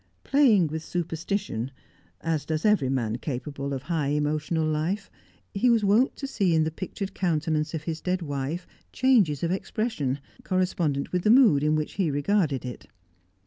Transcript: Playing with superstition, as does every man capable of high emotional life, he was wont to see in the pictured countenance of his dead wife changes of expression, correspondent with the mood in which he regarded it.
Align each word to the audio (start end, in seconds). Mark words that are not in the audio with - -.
Playing 0.23 0.65
with 0.65 0.81
superstition, 0.83 1.69
as 2.21 2.43
does 2.43 2.65
every 2.65 2.89
man 2.89 3.17
capable 3.19 3.71
of 3.71 3.83
high 3.83 4.07
emotional 4.07 4.65
life, 4.65 5.11
he 5.53 5.69
was 5.69 5.83
wont 5.85 6.15
to 6.15 6.25
see 6.25 6.55
in 6.55 6.63
the 6.63 6.71
pictured 6.71 7.13
countenance 7.13 7.75
of 7.75 7.83
his 7.83 8.01
dead 8.01 8.23
wife 8.23 8.65
changes 8.91 9.43
of 9.43 9.51
expression, 9.51 10.17
correspondent 10.43 11.11
with 11.11 11.21
the 11.21 11.29
mood 11.29 11.61
in 11.61 11.75
which 11.75 11.93
he 12.01 12.09
regarded 12.09 12.65
it. 12.65 12.87